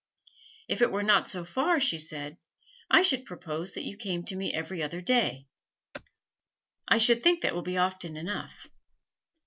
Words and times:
'If 0.67 0.81
it 0.81 0.91
were 0.91 1.03
not 1.03 1.27
so 1.27 1.45
far,' 1.45 1.79
she 1.79 1.99
said, 1.99 2.35
'I 2.89 3.03
should 3.03 3.23
propose 3.23 3.73
that 3.73 3.83
you 3.83 3.95
came 3.95 4.23
to 4.25 4.35
me 4.35 4.51
every 4.51 4.81
other 4.81 4.99
day; 4.99 5.45
I 6.87 6.97
should 6.97 7.21
think 7.21 7.41
that 7.41 7.53
will 7.53 7.61
be 7.61 7.77
often 7.77 8.17
enough.' 8.17 8.67